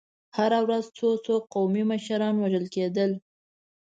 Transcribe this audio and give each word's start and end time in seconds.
هره 0.37 0.59
ورځ 0.65 0.85
څو 0.97 1.07
څو 1.25 1.35
قومي 1.53 1.83
مشران 1.91 2.35
وژل 2.39 2.65
کېدل. 2.75 3.11